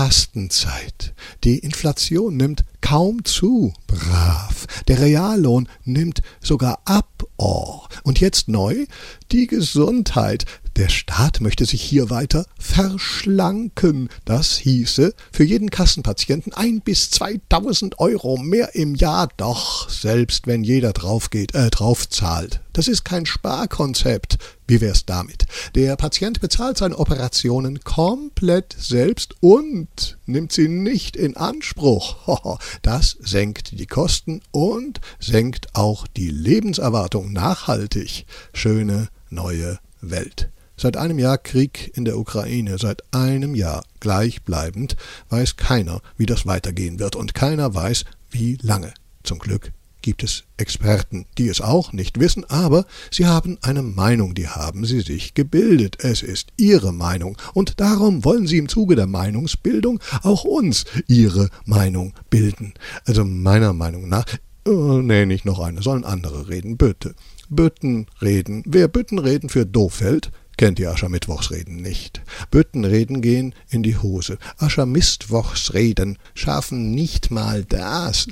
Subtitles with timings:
[0.00, 1.12] Fastenzeit.
[1.44, 4.66] Die Inflation nimmt kaum zu, brav.
[4.88, 7.82] Der Reallohn nimmt sogar ab, oh.
[8.02, 8.86] Und jetzt neu?
[9.30, 10.46] Die Gesundheit.
[10.80, 14.08] Der Staat möchte sich hier weiter verschlanken.
[14.24, 19.28] Das hieße für jeden Kassenpatienten ein bis zweitausend Euro mehr im Jahr.
[19.36, 22.62] Doch, selbst wenn jeder draufgeht, äh, draufzahlt.
[22.72, 24.38] Das ist kein Sparkonzept.
[24.66, 25.44] Wie wär's damit?
[25.74, 32.58] Der Patient bezahlt seine Operationen komplett selbst und nimmt sie nicht in Anspruch.
[32.80, 38.24] Das senkt die Kosten und senkt auch die Lebenserwartung nachhaltig.
[38.54, 40.48] Schöne neue Welt.
[40.80, 44.96] Seit einem Jahr Krieg in der Ukraine, seit einem Jahr gleichbleibend,
[45.28, 48.94] weiß keiner, wie das weitergehen wird, und keiner weiß, wie lange.
[49.22, 54.34] Zum Glück gibt es Experten, die es auch nicht wissen, aber sie haben eine Meinung,
[54.34, 56.02] die haben sie sich gebildet.
[56.02, 61.50] Es ist ihre Meinung, und darum wollen sie im Zuge der Meinungsbildung auch uns ihre
[61.66, 62.72] Meinung bilden.
[63.04, 64.24] Also meiner Meinung nach,
[64.66, 67.14] oh, nee, nicht noch eine, sollen andere reden, bitte.
[67.50, 68.62] Büttenreden.
[68.64, 72.20] Wer Büttenreden für doof hält, kennt die Aschermittwochsreden nicht.
[72.50, 74.36] Büttenreden gehen in die Hose.
[74.58, 78.26] Aschermittwochsreden schaffen nicht mal das.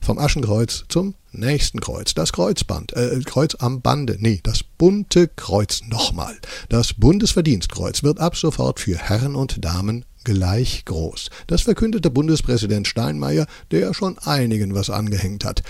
[0.00, 2.14] Vom Aschenkreuz zum nächsten Kreuz.
[2.14, 6.36] Das Kreuzband, äh, Kreuz am Bande, nee, das bunte Kreuz nochmal.
[6.68, 11.30] Das Bundesverdienstkreuz wird ab sofort für Herren und Damen gleich groß.
[11.46, 15.62] Das verkündete Bundespräsident Steinmeier, der schon einigen was angehängt hat.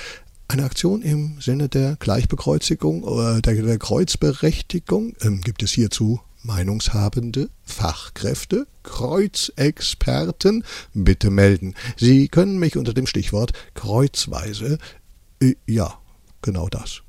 [0.51, 6.23] Eine Aktion im Sinne der Gleichbekreuzigung oder äh, der, der Kreuzberechtigung ähm, gibt es hierzu
[6.43, 11.75] Meinungshabende, Fachkräfte, Kreuzexperten, bitte melden.
[11.99, 14.79] Sie können mich unter dem Stichwort kreuzweise,
[15.43, 15.99] äh, ja,
[16.41, 17.03] genau das.